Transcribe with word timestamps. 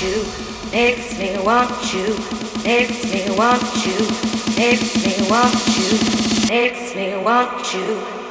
you, 0.00 0.24
makes 0.70 1.18
me 1.18 1.38
want 1.38 1.70
you, 1.92 2.16
makes 2.64 3.04
me 3.04 3.30
want 3.36 3.62
you, 3.84 3.98
makes 4.56 4.94
me 5.04 5.28
want 5.28 5.54
you, 5.76 6.48
makes 6.48 6.94
me 6.94 7.16
want 7.22 7.74
you. 7.74 8.23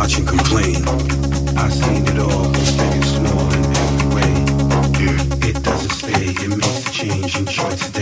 watch 0.00 0.16
and 0.16 0.26
complain. 0.28 0.76
I've 1.58 1.72
seen 1.74 2.06
it 2.06 2.18
all, 2.18 2.50
big 2.52 2.92
and 2.96 3.04
small 3.04 3.52
in 3.52 3.64
every 3.84 4.08
way. 4.14 4.32
It 5.48 5.62
doesn't 5.62 5.90
stay, 5.90 6.28
it 6.44 6.48
makes 6.48 6.88
a 6.88 6.90
change 6.90 7.36
in 7.36 7.44
choice. 7.44 7.99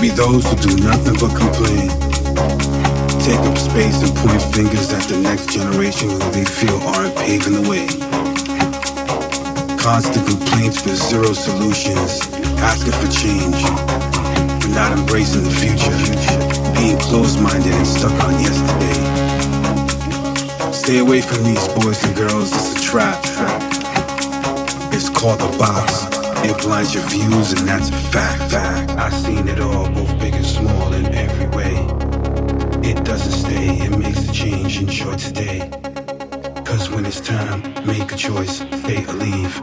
be 0.00 0.08
those 0.08 0.44
who 0.48 0.56
do 0.56 0.72
nothing 0.82 1.12
but 1.20 1.28
complain, 1.36 1.88
take 3.20 3.40
up 3.44 3.58
space 3.58 4.00
and 4.00 4.16
point 4.16 4.40
fingers 4.56 4.90
at 4.94 5.02
the 5.04 5.18
next 5.20 5.50
generation 5.50 6.08
who 6.08 6.18
they 6.32 6.44
feel 6.44 6.80
aren't 6.96 7.14
paving 7.16 7.52
the 7.52 7.68
way. 7.68 7.86
Constant 9.76 10.26
complaints 10.26 10.82
with 10.86 10.96
zero 10.96 11.34
solutions, 11.34 12.32
asking 12.64 12.96
for 12.96 13.12
change, 13.12 13.60
but 14.64 14.70
not 14.72 14.96
embracing 14.96 15.44
the 15.44 15.50
future, 15.50 15.92
being 16.80 16.96
closed-minded 16.98 17.72
and 17.72 17.86
stuck 17.86 18.12
on 18.24 18.32
yesterday. 18.40 19.00
Stay 20.72 20.98
away 20.98 21.20
from 21.20 21.44
these 21.44 21.68
boys 21.76 22.02
and 22.04 22.16
girls, 22.16 22.50
it's 22.52 22.72
a 22.72 22.82
trap. 22.82 23.20
It's 24.94 25.10
called 25.10 25.40
the 25.40 25.58
box. 25.58 26.09
It 26.42 26.58
blinds 26.62 26.94
your 26.94 27.04
views, 27.04 27.52
and 27.52 27.68
that's 27.68 27.88
a 27.90 27.92
fact. 27.92 28.50
fact. 28.52 28.90
I've 28.92 29.14
seen 29.14 29.48
it 29.48 29.60
all, 29.60 29.88
both 29.90 30.18
big 30.18 30.34
and 30.34 30.46
small, 30.46 30.92
in 30.92 31.06
every 31.14 31.46
way. 31.56 31.74
It 32.88 33.04
doesn't 33.04 33.32
stay, 33.32 33.76
it 33.86 33.98
makes 33.98 34.28
a 34.28 34.32
change. 34.32 34.78
Enjoy 34.78 35.14
today. 35.16 35.70
Cause 36.64 36.88
when 36.90 37.04
it's 37.04 37.20
time, 37.20 37.62
make 37.86 38.12
a 38.12 38.16
choice, 38.16 38.58
stay 38.58 39.04
or 39.04 39.12
leave. 39.14 39.54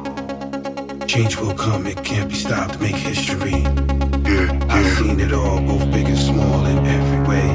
Change 1.07 1.37
will 1.37 1.53
come, 1.55 1.87
it 1.87 2.03
can't 2.03 2.29
be 2.29 2.35
stopped, 2.35 2.79
make 2.79 2.95
history. 2.95 3.51
Yeah, 3.51 4.51
yeah. 4.51 4.65
I've 4.69 4.97
seen 4.97 5.19
it 5.19 5.33
all, 5.33 5.59
both 5.61 5.89
big 5.91 6.05
and 6.07 6.17
small, 6.17 6.65
in 6.65 6.85
every 6.85 7.21
way. 7.27 7.47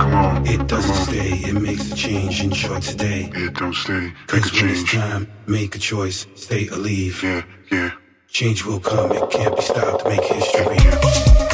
Come 0.00 0.14
on, 0.14 0.46
it 0.46 0.66
doesn't 0.66 0.94
stay, 1.06 1.30
it 1.48 1.54
makes 1.54 1.90
a 1.92 1.94
change, 1.94 2.42
enjoy 2.42 2.80
today. 2.80 3.30
It 3.34 3.54
don't 3.54 3.74
stay, 3.74 4.12
Cause 4.26 4.52
when 4.52 4.68
change. 4.68 4.78
it's 4.78 4.92
time, 4.92 5.28
make 5.46 5.74
a 5.74 5.78
choice, 5.78 6.26
stay 6.34 6.68
or 6.68 6.76
leave. 6.76 7.22
Yeah, 7.22 7.42
yeah. 7.70 7.90
Change 8.38 8.66
will 8.66 8.78
come, 8.78 9.10
it 9.10 9.30
can't 9.30 9.56
be 9.56 9.62
stopped, 9.62 10.06
make 10.06 10.22
history. 10.22 11.47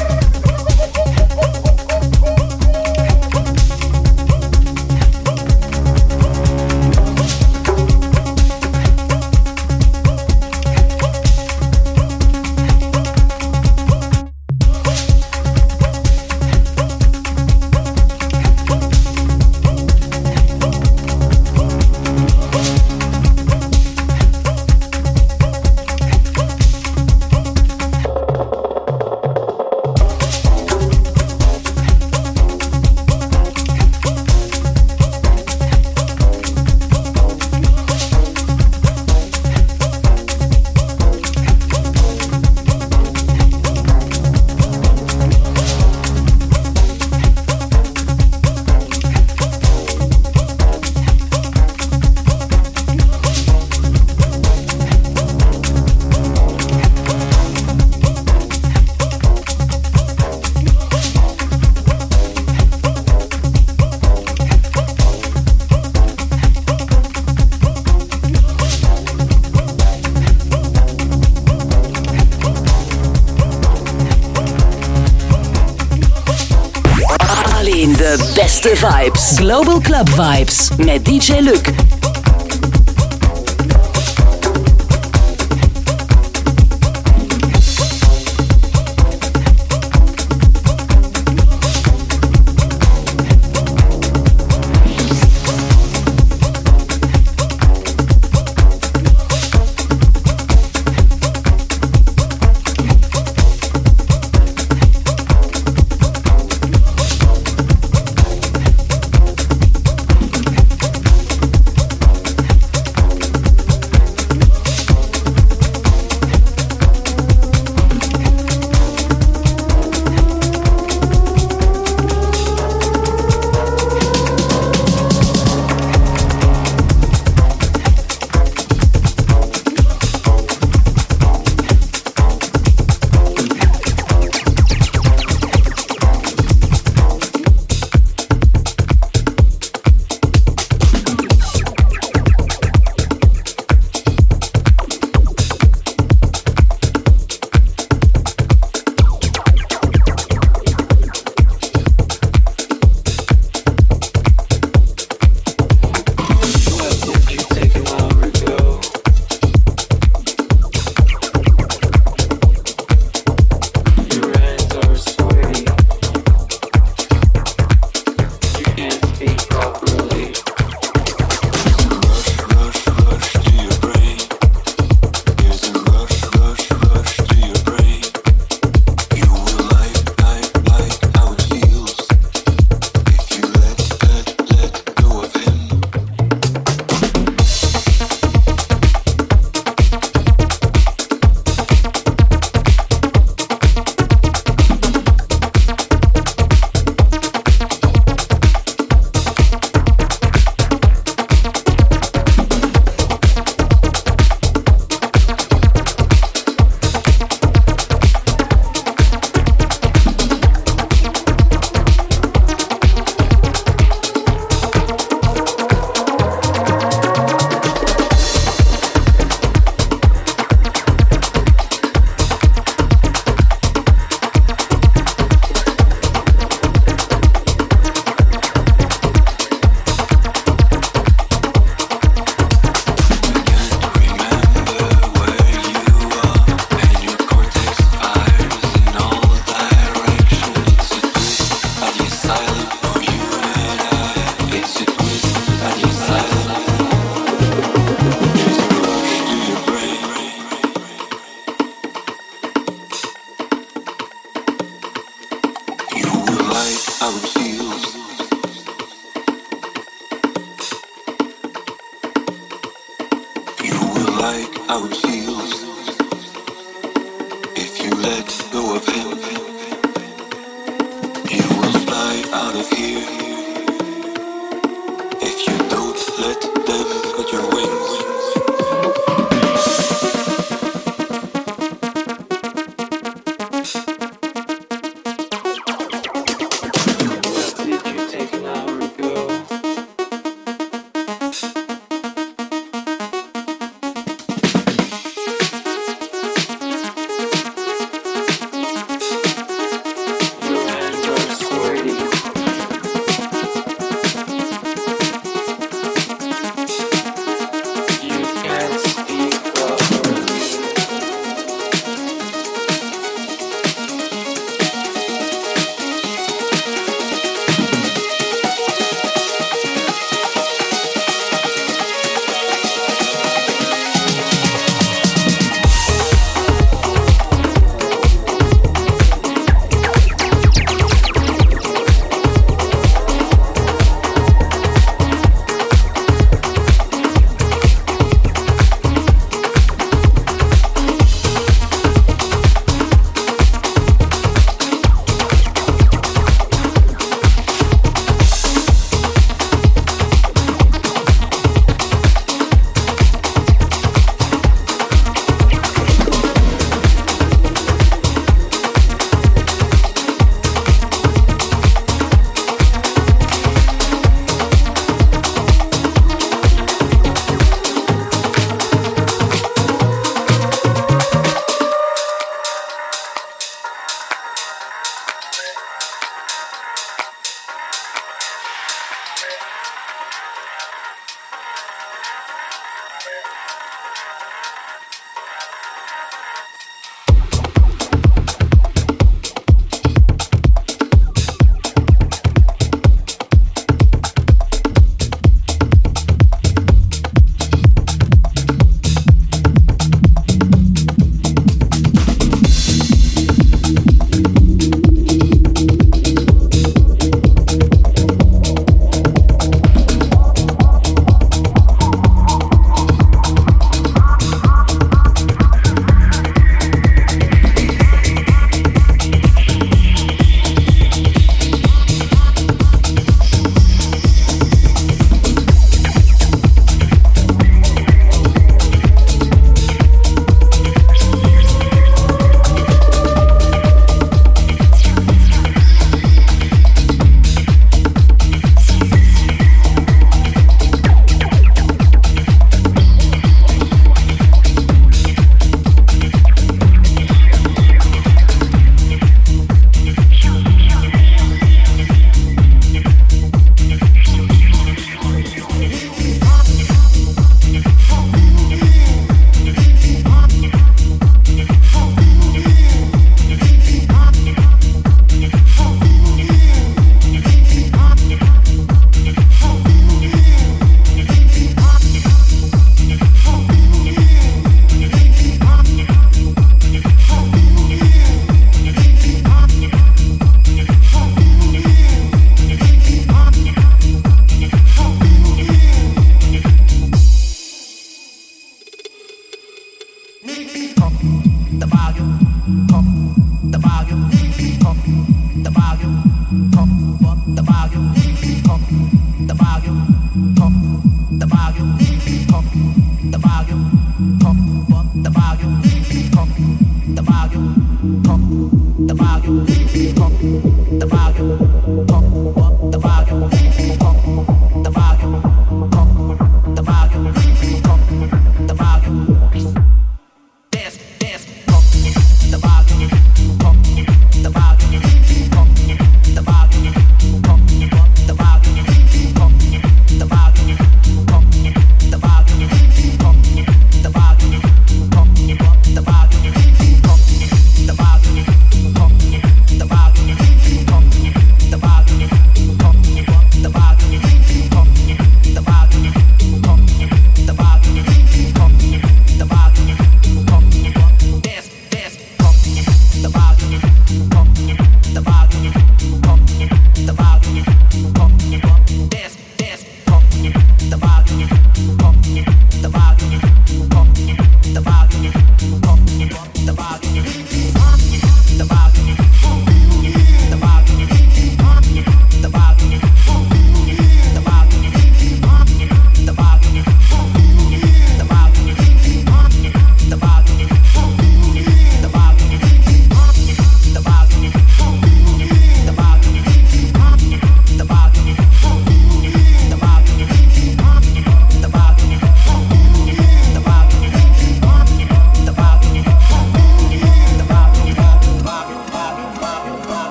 Vibes. 79.05 79.35
Global 79.35 79.81
Club 79.81 80.09
Vibes 80.09 80.69
met 80.77 81.05
DJ 81.05 81.39
Luke. 81.39 81.94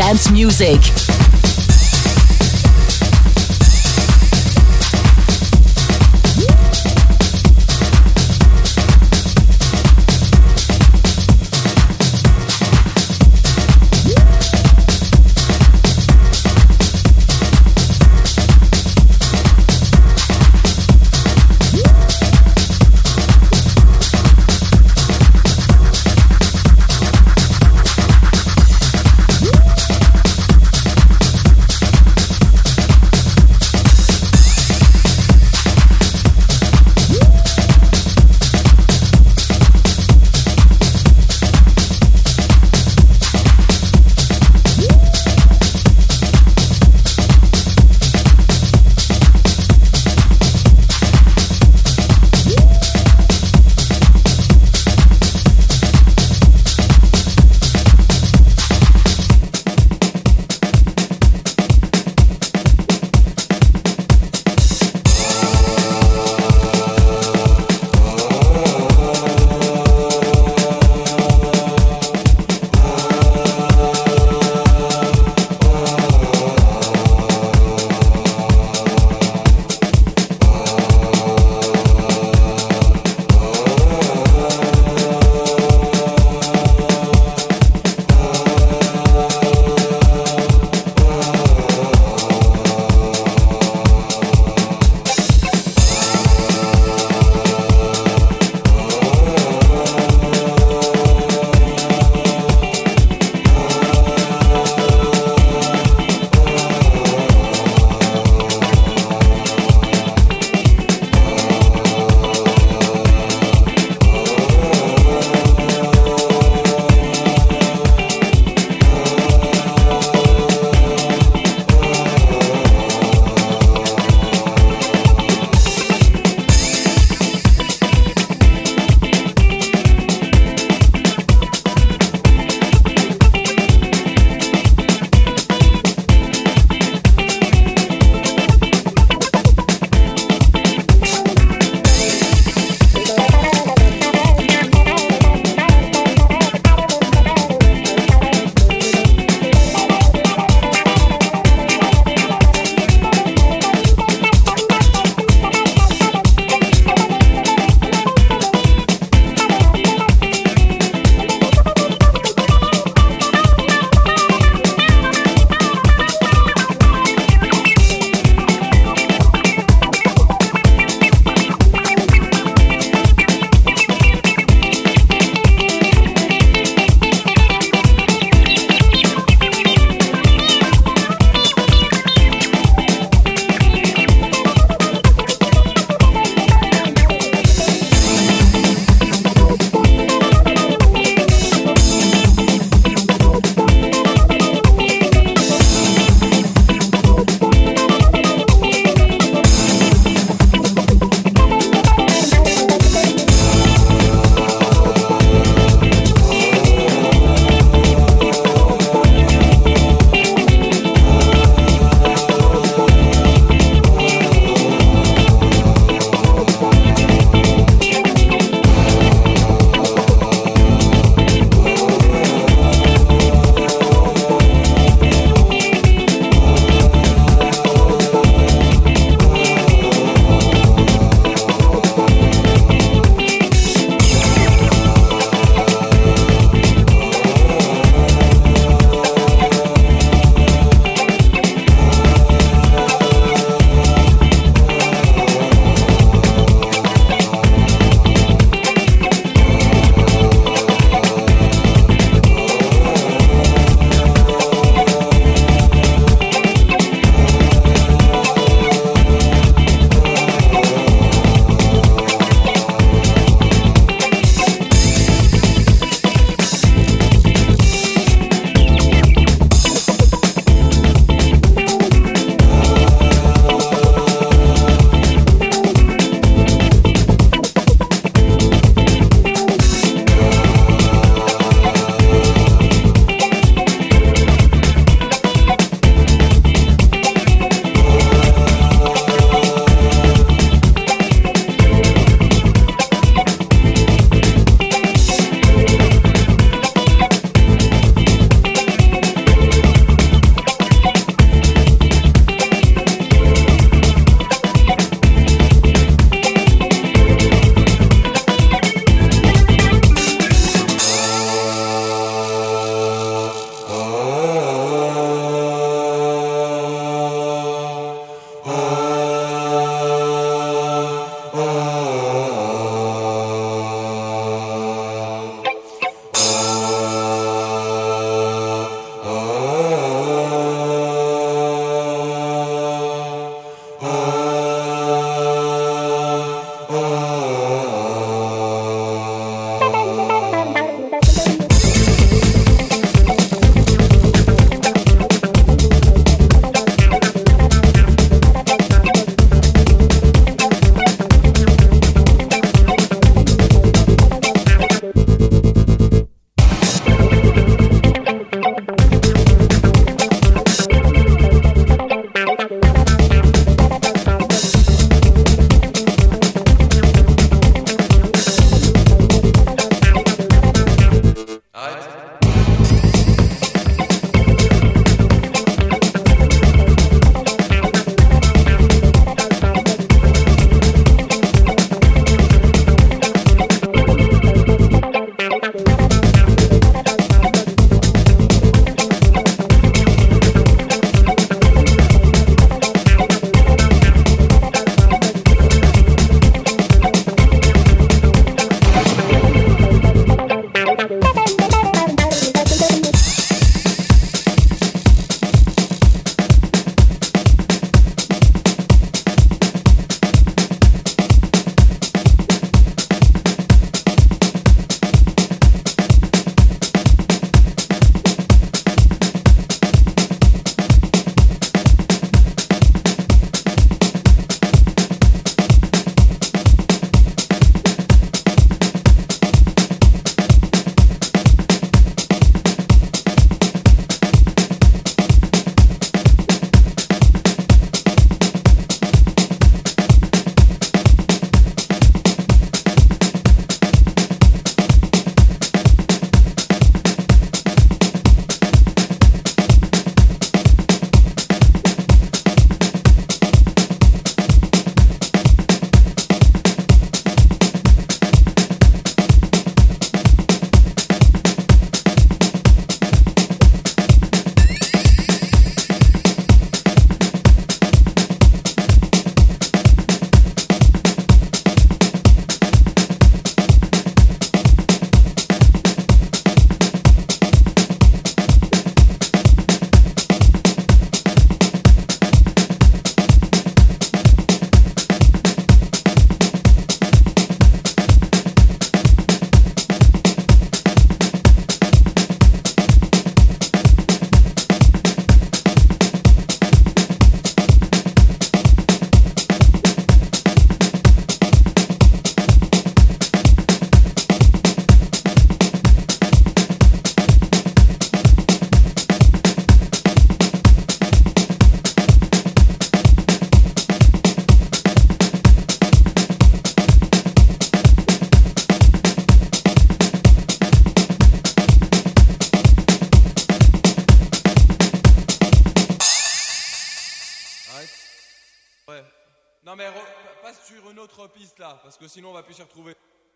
Dance 0.00 0.30
music. 0.30 0.99